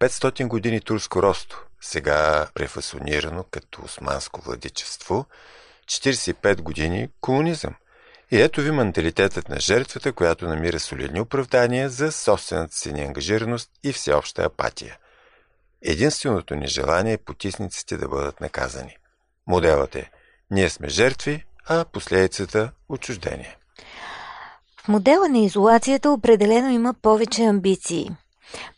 500 0.00 0.46
години 0.46 0.80
турско 0.80 1.22
росто, 1.22 1.64
сега 1.80 2.46
префасонирано 2.54 3.44
като 3.50 3.82
османско 3.84 4.40
владичество, 4.40 5.26
45 5.86 6.60
години 6.60 7.08
комунизъм. 7.20 7.74
И 8.30 8.40
ето 8.40 8.60
ви 8.60 8.70
менталитетът 8.70 9.48
на 9.48 9.60
жертвата, 9.60 10.12
която 10.12 10.48
намира 10.48 10.80
солидни 10.80 11.20
оправдания 11.20 11.90
за 11.90 12.12
собствената 12.12 12.76
си 12.76 12.92
неангажираност 12.92 13.70
и 13.82 13.92
всеобща 13.92 14.42
апатия. 14.42 14.98
Единственото 15.82 16.54
ни 16.54 16.66
желание 16.66 17.12
е 17.12 17.18
потисниците 17.18 17.96
да 17.96 18.08
бъдат 18.08 18.40
наказани. 18.40 18.96
Моделът 19.46 19.96
е 19.96 20.10
ние 20.50 20.70
сме 20.70 20.88
жертви, 20.88 21.44
а 21.66 21.84
последицата– 21.84 22.72
отчуждение. 22.88 23.56
В 24.84 24.88
модела 24.88 25.28
на 25.28 25.38
изолацията 25.38 26.10
определено 26.10 26.70
има 26.70 26.94
повече 27.02 27.42
амбиции. 27.42 28.10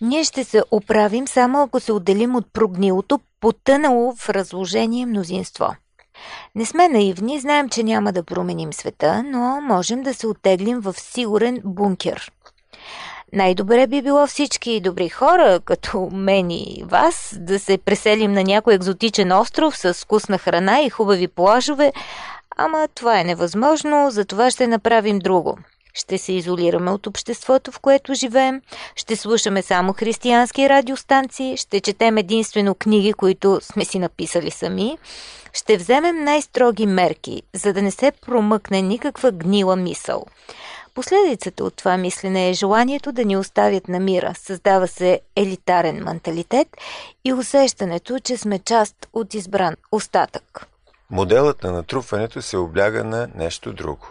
Ние 0.01 0.25
ще 0.25 0.45
се 0.45 0.63
оправим 0.71 1.29
само 1.29 1.63
ако 1.63 1.81
се 1.81 1.93
отделим 1.93 2.37
от 2.37 2.47
прогнилото, 2.53 3.21
потънало 3.41 4.15
в 4.15 4.31
разложение 4.31 5.07
мнозинство. 5.07 5.75
Не 6.55 6.67
сме 6.67 6.89
наивни, 6.89 7.41
знаем, 7.41 7.69
че 7.69 7.83
няма 7.83 8.13
да 8.13 8.23
променим 8.23 8.73
света, 8.73 9.23
но 9.23 9.61
можем 9.61 10.03
да 10.03 10.15
се 10.15 10.27
оттеглим 10.27 10.81
в 10.81 10.95
сигурен 10.99 11.61
бункер. 11.65 12.33
Най-добре 13.33 13.87
би 13.87 14.03
било 14.03 14.27
всички 14.27 14.81
добри 14.81 15.09
хора, 15.09 15.61
като 15.65 16.09
мен 16.13 16.51
и 16.51 16.85
вас, 16.87 17.35
да 17.41 17.59
се 17.59 17.79
преселим 17.79 18.33
на 18.33 18.43
някой 18.43 18.75
екзотичен 18.75 19.33
остров 19.33 19.79
с 19.79 19.95
вкусна 19.95 20.39
храна 20.39 20.81
и 20.81 20.91
хубави 20.91 21.29
плажове, 21.29 21.93
ама 22.57 22.89
това 22.95 23.21
е 23.21 23.25
невъзможно, 23.25 24.11
затова 24.11 24.51
ще 24.51 24.67
направим 24.67 25.19
друго. 25.19 25.59
Ще 25.95 26.19
се 26.19 26.33
изолираме 26.33 26.91
от 26.91 27.07
обществото, 27.07 27.73
в 27.73 27.81
което 27.81 28.15
живеем, 28.15 28.63
ще 28.97 29.17
слушаме 29.17 29.63
само 29.63 29.93
християнски 29.93 30.69
радиостанции, 30.69 31.57
ще 31.57 31.81
четем 31.81 32.17
единствено 32.17 32.75
книги, 32.75 33.13
които 33.13 33.59
сме 33.63 33.85
си 33.85 33.99
написали 33.99 34.51
сами, 34.51 34.99
ще 35.53 35.77
вземем 35.77 36.25
най-строги 36.25 36.87
мерки, 36.87 37.43
за 37.55 37.73
да 37.73 37.83
не 37.83 37.91
се 37.91 38.13
промъкне 38.27 38.83
никаква 38.83 39.33
гнила 39.33 39.77
мисъл. 39.77 40.25
Последицата 40.95 41.65
от 41.65 41.77
това 41.77 41.97
мислене 41.97 42.51
е 42.51 42.55
желанието 42.55 43.13
да 43.13 43.25
ни 43.25 43.37
оставят 43.37 43.89
на 43.89 44.01
мира. 44.01 44.33
Създава 44.35 44.89
се 44.89 45.21
елитарен 45.37 46.05
менталитет 46.05 46.69
и 47.25 47.33
усещането, 47.33 48.19
че 48.19 48.37
сме 48.37 48.59
част 48.59 49.09
от 49.13 49.35
избран 49.35 49.75
остатък. 49.93 50.67
Моделът 51.11 51.63
на 51.63 51.73
натрупването 51.73 52.43
се 52.43 52.57
обляга 52.57 53.05
на 53.05 53.29
нещо 53.35 53.73
друго. 53.73 54.07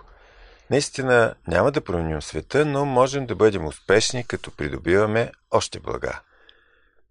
Наистина 0.72 1.36
няма 1.48 1.72
да 1.72 1.82
променим 1.82 2.22
света, 2.22 2.66
но 2.66 2.86
можем 2.86 3.26
да 3.26 3.36
бъдем 3.36 3.66
успешни, 3.66 4.24
като 4.24 4.52
придобиваме 4.52 5.32
още 5.52 5.80
блага. 5.80 6.22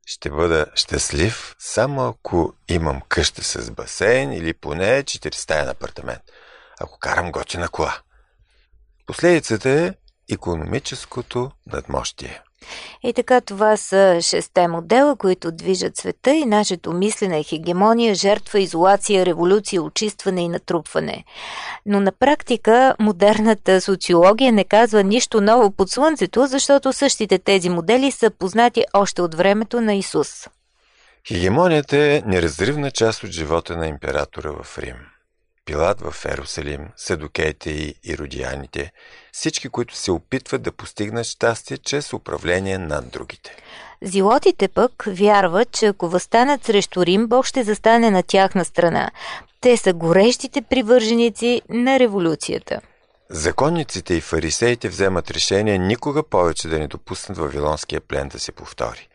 Ще 0.07 0.31
бъда 0.31 0.67
щастлив, 0.75 1.57
само 1.59 2.09
ако 2.09 2.55
имам 2.69 3.01
къща 3.09 3.45
с 3.45 3.71
басейн 3.71 4.33
или 4.33 4.55
поне 4.55 5.05
4 5.05 5.35
стаен 5.35 5.69
апартамент, 5.69 6.23
ако 6.81 6.99
карам 6.99 7.33
готина 7.33 7.69
кола. 7.69 7.99
Последицата 9.07 9.71
е 9.71 9.95
економическото 10.33 11.51
надмощие. 11.67 12.43
И 13.03 13.13
така 13.13 13.41
това 13.41 13.77
са 13.77 14.19
шесте 14.21 14.69
модела, 14.69 15.17
които 15.17 15.53
движат 15.53 15.97
света 15.97 16.35
и 16.35 16.45
нашето 16.45 16.93
мислене 16.93 17.43
хегемония, 17.43 18.15
жертва, 18.15 18.61
изолация, 18.61 19.27
революция, 19.27 19.83
очистване 19.83 20.45
и 20.45 20.49
натрупване. 20.49 21.25
Но 21.87 22.01
на 22.01 22.13
практика 22.13 22.95
модерната 22.99 23.81
социология 23.81 24.53
не 24.53 24.65
казва 24.65 25.03
нищо 25.03 25.41
ново 25.41 25.71
под 25.71 25.91
слънцето, 25.91 26.47
защото 26.47 26.93
същите 26.93 27.39
тези 27.39 27.69
модели 27.69 28.11
са 28.11 28.31
познати 28.31 28.85
още 28.95 29.23
от 29.23 29.35
времето 29.35 29.81
на 29.81 29.95
Исус. 29.95 30.49
Хегемонията 31.29 31.97
е 31.97 32.23
неразривна 32.27 32.91
част 32.91 33.25
от 33.25 33.31
живота 33.31 33.77
на 33.77 33.87
императора 33.87 34.51
в 34.63 34.79
Рим. 34.79 34.97
Пилат 35.65 36.01
в 36.01 36.25
Ерусалим, 36.25 36.89
Седокейте 36.97 37.71
и 37.71 37.95
иродияните, 38.05 38.93
всички, 39.33 39.69
които 39.69 39.97
се 39.97 40.11
опитват 40.11 40.63
да 40.63 40.73
постигнат 40.73 41.27
щастие 41.27 41.79
чрез 41.79 42.13
управление 42.13 42.79
над 42.79 43.11
другите. 43.11 43.57
Зилотите 44.03 44.69
пък 44.69 45.05
вярват, 45.07 45.71
че 45.73 45.87
ако 45.87 46.09
възстанат 46.09 46.65
срещу 46.65 47.07
Рим, 47.07 47.27
Бог 47.27 47.47
ще 47.47 47.65
застане 47.65 48.11
на 48.11 48.23
тяхна 48.23 48.65
страна. 48.65 49.11
Те 49.61 49.77
са 49.77 49.93
горещите 49.93 50.63
привърженици 50.63 51.63
на 51.69 51.99
революцията. 51.99 52.81
Законниците 53.31 54.15
и 54.15 54.21
фарисеите 54.21 54.89
вземат 54.89 55.31
решение 55.31 55.79
никога 55.79 56.23
повече 56.23 56.69
да 56.69 56.79
не 56.79 56.89
допуснат 56.89 57.39
Вавилонския 57.39 58.01
плен 58.01 58.29
да 58.29 58.39
се 58.39 58.53
повтори. 58.53 59.09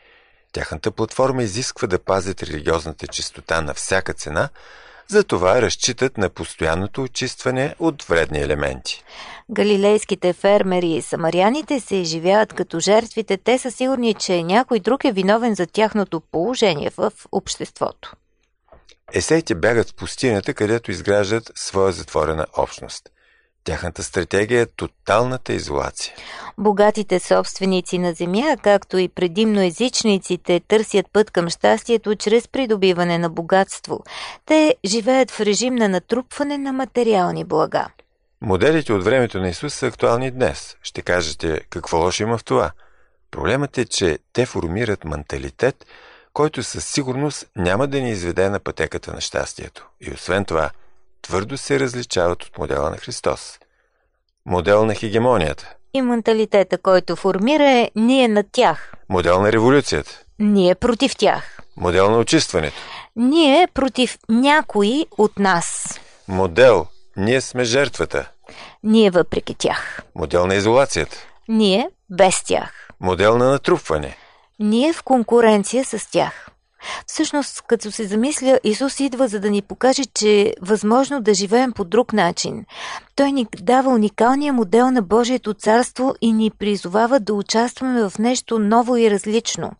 Тяхната 0.51 0.91
платформа 0.91 1.43
изисква 1.43 1.87
да 1.87 1.99
пазят 1.99 2.43
религиозната 2.43 3.07
чистота 3.07 3.61
на 3.61 3.73
всяка 3.73 4.13
цена– 4.13 4.49
затова 5.07 5.61
разчитат 5.61 6.17
на 6.17 6.29
постоянното 6.29 7.03
очистване 7.03 7.75
от 7.79 8.03
вредни 8.03 8.39
елементи. 8.39 9.03
Галилейските 9.51 10.33
фермери 10.33 10.89
и 10.89 11.01
самаряните 11.01 11.79
се 11.79 11.95
изживяват 11.95 12.53
като 12.53 12.79
жертвите. 12.79 13.37
Те 13.37 13.57
са 13.57 13.71
сигурни, 13.71 14.13
че 14.13 14.43
някой 14.43 14.79
друг 14.79 15.05
е 15.05 15.11
виновен 15.11 15.55
за 15.55 15.67
тяхното 15.67 16.21
положение 16.31 16.89
в 16.97 17.11
обществото. 17.31 18.15
Есеите 19.13 19.55
бягат 19.55 19.89
в 19.89 19.95
пустинята, 19.95 20.53
където 20.53 20.91
изграждат 20.91 21.51
своя 21.55 21.91
затворена 21.91 22.45
общност. 22.57 23.09
Тяхната 23.65 24.03
стратегия 24.03 24.61
е 24.61 24.65
тоталната 24.65 25.53
изолация. 25.53 26.13
Богатите 26.57 27.19
собственици 27.19 27.97
на 27.97 28.13
земя, 28.13 28.57
както 28.63 28.97
и 28.97 29.07
предимно 29.07 29.61
езичниците, 29.61 30.61
търсят 30.67 31.05
път 31.13 31.31
към 31.31 31.49
щастието 31.49 32.15
чрез 32.15 32.47
придобиване 32.47 33.17
на 33.17 33.29
богатство. 33.29 34.03
Те 34.45 34.75
живеят 34.85 35.31
в 35.31 35.41
режим 35.41 35.75
на 35.75 35.89
натрупване 35.89 36.57
на 36.57 36.73
материални 36.73 37.43
блага. 37.43 37.87
Моделите 38.41 38.93
от 38.93 39.03
времето 39.03 39.39
на 39.39 39.49
Исус 39.49 39.73
са 39.73 39.87
актуални 39.87 40.31
днес. 40.31 40.77
Ще 40.83 41.01
кажете, 41.01 41.61
какво 41.69 41.97
лошо 41.97 42.23
има 42.23 42.37
в 42.37 42.43
това? 42.43 42.71
Проблемът 43.31 43.77
е, 43.77 43.85
че 43.85 44.19
те 44.33 44.45
формират 44.45 45.05
менталитет, 45.05 45.85
който 46.33 46.63
със 46.63 46.87
сигурност 46.87 47.45
няма 47.55 47.87
да 47.87 48.01
ни 48.01 48.11
изведе 48.11 48.49
на 48.49 48.59
пътеката 48.59 49.13
на 49.13 49.21
щастието. 49.21 49.87
И 50.01 50.11
освен 50.11 50.45
това, 50.45 50.69
твърдо 51.25 51.57
се 51.57 51.79
различават 51.79 52.43
от 52.43 52.57
модела 52.57 52.89
на 52.89 52.97
Христос. 52.97 53.59
Модел 54.45 54.85
на 54.85 54.95
хегемонията. 54.95 55.73
И 55.93 56.01
менталитета, 56.01 56.77
който 56.77 57.15
формира 57.15 57.69
е 57.69 57.91
ние 57.95 58.27
над 58.27 58.45
тях. 58.51 58.93
Модел 59.09 59.41
на 59.41 59.51
революцията. 59.51 60.21
Ние 60.39 60.75
против 60.75 61.15
тях. 61.15 61.59
Модел 61.77 62.11
на 62.11 62.17
очистването. 62.17 62.77
Ние 63.15 63.67
против 63.73 64.17
някои 64.29 65.05
от 65.17 65.39
нас. 65.39 65.99
Модел. 66.27 66.87
Ние 67.17 67.41
сме 67.41 67.63
жертвата. 67.63 68.29
Ние 68.83 69.09
въпреки 69.09 69.55
тях. 69.55 70.01
Модел 70.15 70.47
на 70.47 70.55
изолацията. 70.55 71.17
Ние 71.47 71.89
без 72.09 72.43
тях. 72.43 72.89
Модел 72.99 73.37
на 73.37 73.51
натрупване. 73.51 74.17
Ние 74.59 74.93
в 74.93 75.03
конкуренция 75.03 75.85
с 75.85 76.11
тях. 76.11 76.49
Всъщност, 77.07 77.61
като 77.61 77.91
се 77.91 78.03
замисля, 78.03 78.59
Исус 78.63 78.99
идва 78.99 79.27
за 79.27 79.39
да 79.39 79.49
ни 79.49 79.61
покаже, 79.61 80.03
че 80.05 80.41
е 80.41 80.53
възможно 80.61 81.21
да 81.21 81.33
живеем 81.33 81.71
по 81.71 81.83
друг 81.83 82.13
начин. 82.13 82.65
Той 83.15 83.31
ни 83.31 83.47
дава 83.61 83.89
уникалния 83.89 84.53
модел 84.53 84.91
на 84.91 85.01
Божието 85.01 85.53
царство 85.53 86.15
и 86.21 86.33
ни 86.33 86.51
призовава 86.51 87.19
да 87.19 87.33
участваме 87.33 88.09
в 88.09 88.19
нещо 88.19 88.59
ново 88.59 88.97
и 88.97 89.11
различно. 89.11 89.71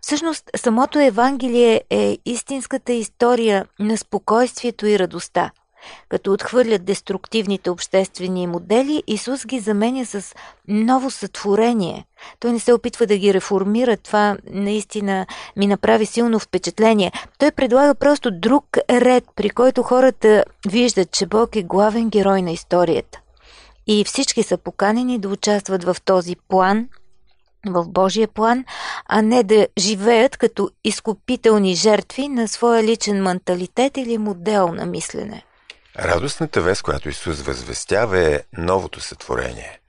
Всъщност, 0.00 0.50
самото 0.56 0.98
Евангелие 0.98 1.80
е 1.90 2.18
истинската 2.26 2.92
история 2.92 3.64
на 3.78 3.96
спокойствието 3.96 4.86
и 4.86 4.98
радостта. 4.98 5.50
Като 6.08 6.32
отхвърлят 6.32 6.84
деструктивните 6.84 7.70
обществени 7.70 8.46
модели, 8.46 9.02
Исус 9.06 9.46
ги 9.46 9.60
заменя 9.60 10.06
с 10.06 10.34
ново 10.68 11.10
сътворение. 11.10 12.04
Той 12.40 12.52
не 12.52 12.60
се 12.60 12.72
опитва 12.72 13.06
да 13.06 13.16
ги 13.16 13.34
реформира. 13.34 13.96
Това 13.96 14.36
наистина 14.50 15.26
ми 15.56 15.66
направи 15.66 16.06
силно 16.06 16.38
впечатление. 16.38 17.12
Той 17.38 17.50
предлага 17.50 17.94
просто 17.94 18.30
друг 18.30 18.64
ред, 18.90 19.24
при 19.36 19.50
който 19.50 19.82
хората 19.82 20.44
виждат, 20.68 21.10
че 21.10 21.26
Бог 21.26 21.56
е 21.56 21.62
главен 21.62 22.10
герой 22.10 22.42
на 22.42 22.50
историята. 22.50 23.20
И 23.86 24.04
всички 24.04 24.42
са 24.42 24.56
поканени 24.56 25.18
да 25.18 25.28
участват 25.28 25.84
в 25.84 25.96
този 26.04 26.36
план, 26.48 26.88
в 27.66 27.88
Божия 27.88 28.28
план, 28.28 28.64
а 29.06 29.22
не 29.22 29.42
да 29.42 29.66
живеят 29.78 30.36
като 30.36 30.70
изкупителни 30.84 31.74
жертви 31.74 32.28
на 32.28 32.48
своя 32.48 32.82
личен 32.82 33.22
менталитет 33.22 33.96
или 33.96 34.18
модел 34.18 34.68
на 34.68 34.86
мислене. 34.86 35.42
Радостната 35.98 36.60
вест, 36.60 36.82
която 36.82 37.08
Исус 37.08 37.40
възвестява 37.40 38.18
е 38.18 38.40
новото 38.58 39.00
сътворение. 39.00 39.80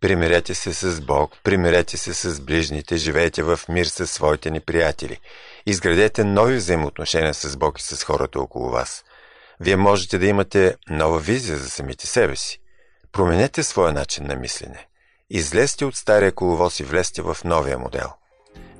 Примирете 0.00 0.54
се 0.54 0.72
с 0.72 1.00
Бог, 1.00 1.32
примирете 1.44 1.96
се 1.96 2.14
с 2.14 2.40
ближните, 2.40 2.96
живеете 2.96 3.42
в 3.42 3.60
мир 3.68 3.86
с 3.86 4.06
своите 4.06 4.50
ни 4.50 4.60
приятели. 4.60 5.18
Изградете 5.66 6.24
нови 6.24 6.56
взаимоотношения 6.56 7.34
с 7.34 7.56
Бог 7.56 7.80
и 7.80 7.82
с 7.82 8.04
хората 8.04 8.40
около 8.40 8.70
вас. 8.70 9.04
Вие 9.60 9.76
можете 9.76 10.18
да 10.18 10.26
имате 10.26 10.76
нова 10.90 11.18
визия 11.18 11.58
за 11.58 11.70
самите 11.70 12.06
себе 12.06 12.36
си. 12.36 12.60
Променете 13.12 13.62
своя 13.62 13.92
начин 13.92 14.26
на 14.26 14.36
мислене. 14.36 14.86
Излезте 15.30 15.84
от 15.84 15.96
стария 15.96 16.32
коловоз 16.32 16.80
и 16.80 16.84
влезте 16.84 17.22
в 17.22 17.36
новия 17.44 17.78
модел. 17.78 18.12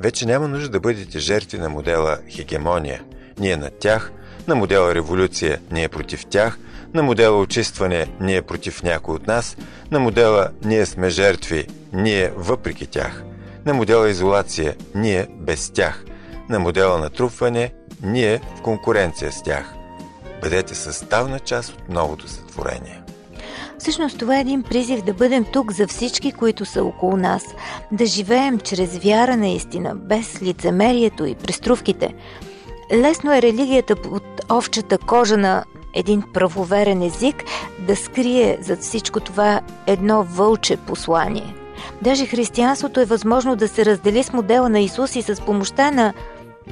Вече 0.00 0.26
няма 0.26 0.48
нужда 0.48 0.68
да 0.68 0.80
бъдете 0.80 1.18
жертви 1.18 1.58
на 1.58 1.68
модела 1.68 2.18
хегемония. 2.30 3.04
Ние 3.38 3.56
над 3.56 3.78
тях, 3.78 4.12
на 4.48 4.54
модела 4.54 4.94
революция 4.94 5.60
ние 5.70 5.88
против 5.88 6.26
тях, 6.26 6.58
на 6.94 7.02
модела 7.02 7.40
очистване 7.40 8.06
ние 8.20 8.42
против 8.42 8.82
някой 8.82 9.14
от 9.14 9.26
нас, 9.26 9.56
на 9.90 10.00
модела 10.00 10.48
ние 10.64 10.86
сме 10.86 11.10
жертви, 11.10 11.66
ние 11.92 12.32
въпреки 12.36 12.86
тях, 12.86 13.22
на 13.66 13.74
модела 13.74 14.10
изолация 14.10 14.74
ние 14.94 15.26
без 15.38 15.70
тях, 15.70 16.04
на 16.48 16.58
модела 16.58 16.98
натрупване 16.98 17.72
ние 18.02 18.40
в 18.56 18.62
конкуренция 18.62 19.32
с 19.32 19.42
тях. 19.42 19.74
Бъдете 20.42 20.74
съставна 20.74 21.38
част 21.38 21.72
от 21.72 21.88
новото 21.88 22.28
сътворение. 22.28 23.02
Всъщност 23.78 24.18
това 24.18 24.36
е 24.36 24.40
един 24.40 24.62
призив 24.62 25.02
да 25.02 25.14
бъдем 25.14 25.44
тук 25.52 25.72
за 25.72 25.86
всички, 25.86 26.32
които 26.32 26.64
са 26.64 26.84
около 26.84 27.16
нас, 27.16 27.44
да 27.92 28.06
живеем 28.06 28.58
чрез 28.58 28.98
вяра 28.98 29.36
наистина, 29.36 29.94
без 29.94 30.42
лицемерието 30.42 31.26
и 31.26 31.34
преструвките. 31.34 32.14
Лесно 32.92 33.32
е 33.32 33.42
религията 33.42 33.96
под 33.96 34.22
овчата 34.52 34.98
кожа 34.98 35.36
на 35.36 35.64
един 35.94 36.22
правоверен 36.32 37.02
език 37.02 37.44
да 37.78 37.96
скрие 37.96 38.58
зад 38.60 38.80
всичко 38.80 39.20
това 39.20 39.60
едно 39.86 40.22
вълче 40.24 40.76
послание. 40.76 41.54
Даже 42.02 42.26
християнството 42.26 43.00
е 43.00 43.04
възможно 43.04 43.56
да 43.56 43.68
се 43.68 43.84
раздели 43.84 44.22
с 44.22 44.32
модела 44.32 44.68
на 44.68 44.80
Исус 44.80 45.16
и 45.16 45.22
с 45.22 45.42
помощта 45.42 45.90
на 45.90 46.12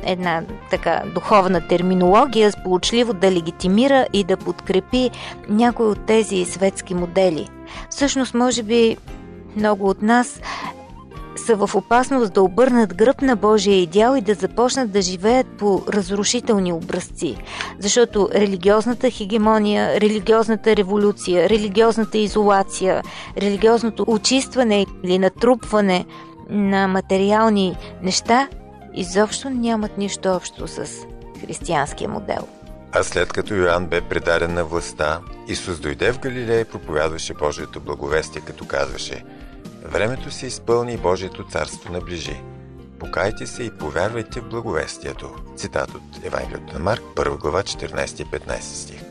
една 0.02 0.42
така 0.70 1.02
духовна 1.14 1.68
терминология, 1.68 2.52
сполучливо 2.52 3.12
да 3.12 3.32
легитимира 3.32 4.06
и 4.12 4.24
да 4.24 4.36
подкрепи 4.36 5.10
някой 5.48 5.86
от 5.86 6.06
тези 6.06 6.44
светски 6.44 6.94
модели. 6.94 7.48
Всъщност, 7.90 8.34
може 8.34 8.62
би, 8.62 8.96
много 9.56 9.88
от 9.88 10.02
нас 10.02 10.40
са 11.38 11.56
в 11.56 11.74
опасност 11.74 12.32
да 12.32 12.42
обърнат 12.42 12.94
гръб 12.94 13.22
на 13.22 13.36
Божия 13.36 13.82
идеал 13.82 14.16
и 14.16 14.20
да 14.20 14.34
започнат 14.34 14.90
да 14.90 15.02
живеят 15.02 15.46
по 15.58 15.82
разрушителни 15.88 16.72
образци. 16.72 17.36
Защото 17.78 18.28
религиозната 18.34 19.10
хегемония, 19.10 20.00
религиозната 20.00 20.76
революция, 20.76 21.48
религиозната 21.48 22.18
изолация, 22.18 23.02
религиозното 23.38 24.04
очистване 24.08 24.86
или 25.04 25.18
натрупване 25.18 26.04
на 26.50 26.88
материални 26.88 27.76
неща 28.02 28.48
изобщо 28.94 29.50
нямат 29.50 29.98
нищо 29.98 30.28
общо 30.28 30.68
с 30.68 30.86
християнския 31.40 32.08
модел. 32.08 32.48
А 32.92 33.02
след 33.02 33.32
като 33.32 33.54
Йоанн 33.54 33.86
бе 33.86 34.00
предаден 34.00 34.54
на 34.54 34.64
властта, 34.64 35.20
Исус 35.48 35.80
дойде 35.80 36.12
в 36.12 36.18
Галилея 36.18 36.60
и 36.60 36.64
проповядваше 36.64 37.34
Божието 37.34 37.80
благовестие, 37.80 38.40
като 38.40 38.66
казваше 38.66 39.24
Времето 39.88 40.30
се 40.30 40.46
изпълни 40.46 40.92
и 40.92 40.96
Божието 40.96 41.44
царство 41.44 41.92
наближи. 41.92 42.40
Покайте 42.98 43.46
се 43.46 43.62
и 43.62 43.70
повярвайте 43.70 44.40
в 44.40 44.48
благовестието. 44.48 45.34
Цитат 45.56 45.94
от 45.94 46.24
Евангелието 46.24 46.72
на 46.72 46.78
Марк, 46.78 47.02
1 47.02 47.38
глава, 47.38 47.62
14 47.62 48.22
и 48.22 48.24
15 48.24 48.60
стих. 48.60 49.07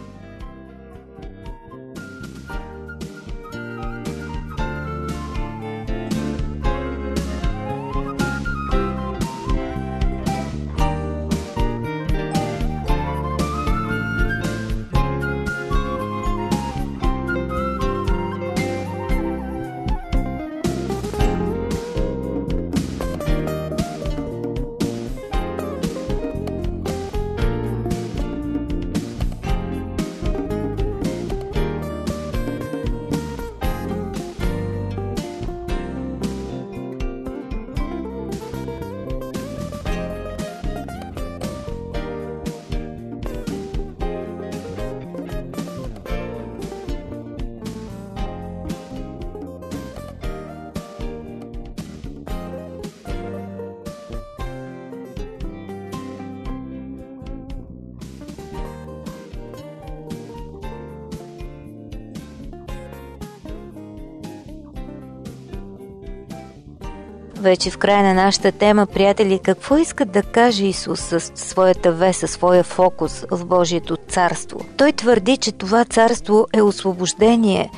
вече 67.46 67.70
в 67.70 67.78
края 67.78 68.02
на 68.02 68.14
нашата 68.14 68.52
тема, 68.52 68.86
приятели, 68.86 69.40
какво 69.44 69.76
иска 69.76 70.04
да 70.04 70.22
каже 70.22 70.64
Исус 70.64 71.00
с 71.00 71.20
своята 71.34 71.92
веса, 71.92 72.28
своя 72.28 72.64
фокус 72.64 73.24
в 73.30 73.46
Божието 73.46 73.96
царство? 74.08 74.60
Той 74.76 74.92
твърди, 74.92 75.36
че 75.36 75.52
това 75.52 75.84
царство 75.84 76.46
е 76.52 76.62
освобождение 76.62 77.70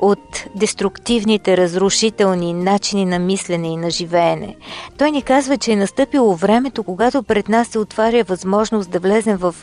от 0.00 0.44
деструктивните, 0.54 1.56
разрушителни 1.56 2.52
начини 2.52 3.04
на 3.04 3.18
мислене 3.18 3.68
и 3.68 3.76
на 3.76 3.90
живеене. 3.90 4.56
Той 4.98 5.10
ни 5.10 5.22
казва, 5.22 5.58
че 5.58 5.72
е 5.72 5.76
настъпило 5.76 6.34
времето, 6.34 6.84
когато 6.84 7.22
пред 7.22 7.48
нас 7.48 7.68
се 7.68 7.78
отваря 7.78 8.24
възможност 8.24 8.90
да 8.90 8.98
влезем 8.98 9.36
в 9.36 9.54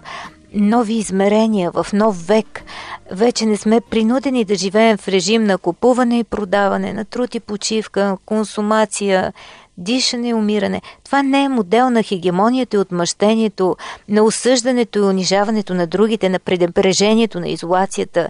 нови 0.54 0.94
измерения, 0.94 1.72
в 1.72 1.88
нов 1.94 2.28
век. 2.28 2.64
Вече 3.12 3.46
не 3.46 3.58
сме 3.58 3.82
принудени 3.82 4.46
да 4.46 4.56
живеем 4.56 4.98
в 4.98 5.08
режим 5.08 5.44
на 5.44 5.58
купуване 5.58 6.20
и 6.20 6.24
продаване, 6.24 6.94
на 6.94 7.06
труд 7.06 7.36
и 7.36 7.40
почивка, 7.40 8.18
консумация, 8.26 9.34
дишане 9.78 10.30
и 10.30 10.34
умиране. 10.34 10.82
Това 11.04 11.24
не 11.24 11.44
е 11.44 11.50
модел 11.50 11.90
на 11.90 12.04
хегемонията 12.04 12.78
и 12.78 12.80
отмъщението, 12.80 13.78
на 14.10 14.24
осъждането 14.24 15.00
и 15.00 15.02
унижаването 15.02 15.74
на 15.74 15.88
другите, 15.88 16.30
на 16.30 16.40
предепрежението, 16.40 17.40
на 17.40 17.48
изолацията, 17.48 18.30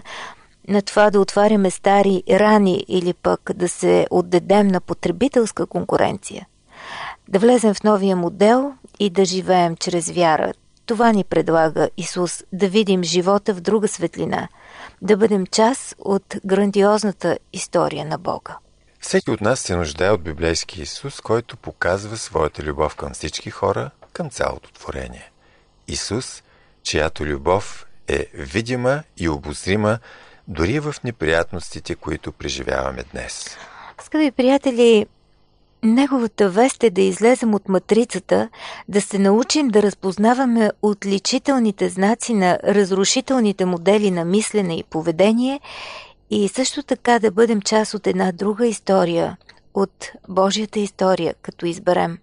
на 0.68 0.82
това 0.82 1.10
да 1.10 1.20
отваряме 1.20 1.70
стари 1.70 2.22
рани 2.30 2.84
или 2.88 3.12
пък 3.12 3.50
да 3.54 3.68
се 3.68 4.06
отдадем 4.10 4.68
на 4.68 4.80
потребителска 4.80 5.66
конкуренция. 5.66 6.46
Да 7.28 7.38
влезем 7.38 7.74
в 7.74 7.82
новия 7.82 8.16
модел 8.16 8.72
и 8.98 9.10
да 9.10 9.24
живеем 9.24 9.76
чрез 9.76 10.10
вяра. 10.10 10.52
Това 10.86 11.12
ни 11.12 11.24
предлага 11.24 11.90
Исус 11.96 12.44
да 12.52 12.68
видим 12.68 13.02
живота 13.02 13.54
в 13.54 13.60
друга 13.60 13.88
светлина, 13.88 14.48
да 15.02 15.16
бъдем 15.16 15.46
част 15.46 15.94
от 15.98 16.36
грандиозната 16.44 17.38
история 17.52 18.04
на 18.04 18.18
Бога. 18.18 18.58
Всеки 19.00 19.30
от 19.30 19.40
нас 19.40 19.60
се 19.60 19.76
нуждае 19.76 20.10
от 20.10 20.22
библейски 20.22 20.82
Исус, 20.82 21.20
който 21.20 21.56
показва 21.56 22.16
своята 22.16 22.62
любов 22.62 22.96
към 22.96 23.12
всички 23.12 23.50
хора, 23.50 23.90
към 24.12 24.30
цялото 24.30 24.72
творение. 24.72 25.30
Исус, 25.88 26.42
чиято 26.82 27.24
любов 27.24 27.86
е 28.08 28.26
видима 28.34 29.02
и 29.16 29.28
обозрима 29.28 29.98
дори 30.48 30.80
в 30.80 30.94
неприятностите, 31.04 31.94
които 31.94 32.32
преживяваме 32.32 33.04
днес. 33.12 33.56
Скъпи 34.04 34.30
приятели, 34.30 35.06
Неговата 35.84 36.48
вест 36.48 36.84
е 36.84 36.90
да 36.90 37.00
излезем 37.00 37.54
от 37.54 37.68
матрицата, 37.68 38.48
да 38.88 39.00
се 39.00 39.18
научим 39.18 39.68
да 39.68 39.82
разпознаваме 39.82 40.70
отличителните 40.82 41.88
знаци 41.88 42.34
на 42.34 42.58
разрушителните 42.64 43.64
модели 43.64 44.10
на 44.10 44.24
мислене 44.24 44.78
и 44.78 44.84
поведение 44.84 45.60
и 46.30 46.48
също 46.48 46.82
така 46.82 47.18
да 47.18 47.30
бъдем 47.30 47.60
част 47.60 47.94
от 47.94 48.06
една 48.06 48.32
друга 48.32 48.66
история, 48.66 49.36
от 49.74 50.12
Божията 50.28 50.80
история, 50.80 51.34
като 51.42 51.66
изберем 51.66 52.18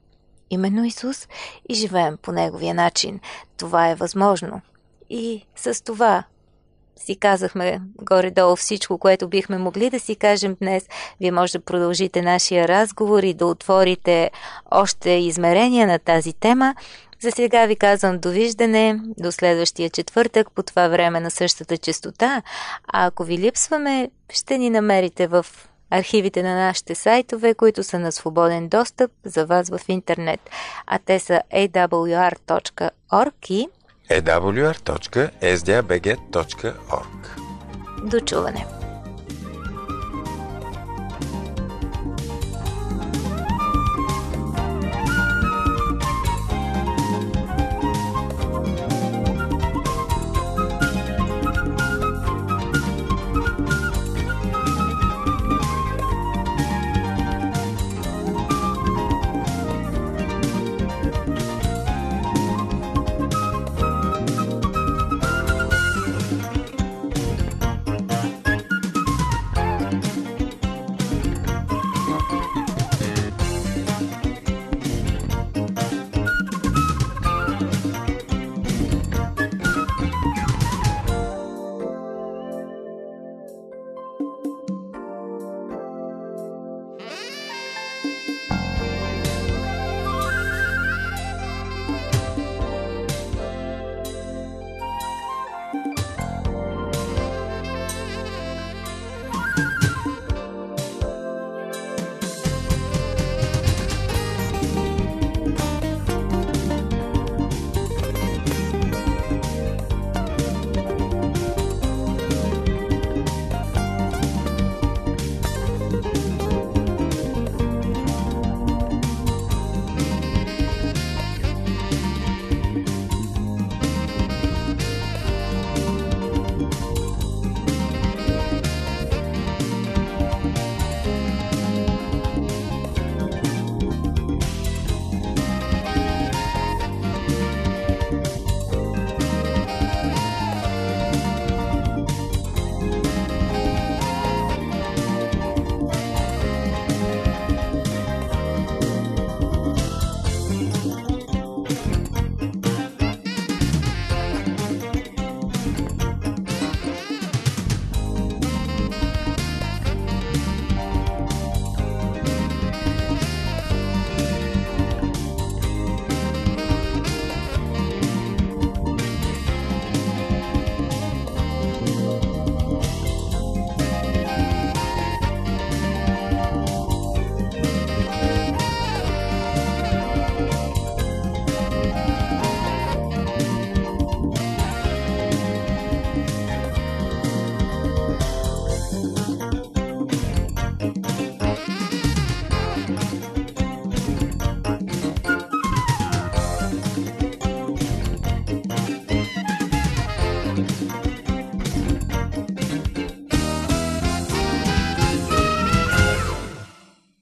именно 0.50 0.86
Исус 0.86 1.28
и 1.70 1.74
живеем 1.74 2.18
по 2.22 2.32
Неговия 2.32 2.74
начин. 2.74 3.20
Това 3.58 3.90
е 3.90 3.96
възможно. 3.96 4.62
И 5.10 5.46
с 5.56 5.84
това 5.84 6.24
си 7.00 7.16
казахме 7.16 7.82
горе-долу 8.02 8.56
всичко, 8.56 8.98
което 8.98 9.28
бихме 9.28 9.58
могли 9.58 9.90
да 9.90 10.00
си 10.00 10.16
кажем 10.16 10.58
днес. 10.62 10.88
Вие 11.20 11.32
може 11.32 11.58
да 11.58 11.66
продължите 11.66 12.22
нашия 12.22 12.68
разговор 12.68 13.24
и 13.24 13.34
да 13.34 13.46
отворите 13.46 14.32
още 14.72 15.10
измерения 15.10 15.88
на 15.88 16.00
тази 16.00 16.34
тема. 16.34 16.76
За 17.22 17.32
сега 17.32 17.66
ви 17.66 17.76
казвам 17.76 18.20
довиждане 18.20 19.00
до 19.18 19.32
следващия 19.32 19.90
четвъртък 19.90 20.52
по 20.52 20.64
това 20.64 20.88
време 20.88 21.20
на 21.20 21.32
същата 21.32 21.78
частота. 21.78 22.42
А 22.88 23.06
ако 23.06 23.24
ви 23.24 23.38
липсваме, 23.38 24.10
ще 24.34 24.58
ни 24.58 24.70
намерите 24.70 25.28
в 25.28 25.46
архивите 25.90 26.44
на 26.44 26.56
нашите 26.56 26.96
сайтове, 26.96 27.54
които 27.54 27.84
са 27.84 28.00
на 28.00 28.12
свободен 28.12 28.68
достъп 28.68 29.12
за 29.26 29.46
вас 29.46 29.70
в 29.70 29.80
интернет. 29.88 30.50
А 30.88 31.00
те 31.06 31.20
са 31.20 31.42
awr.org 31.54 33.52
и 33.52 33.68
awr.sdabg.org 34.10 35.40
До 38.04 38.20
чуване! 38.20 38.79